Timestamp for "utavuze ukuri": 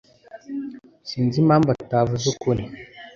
1.75-2.63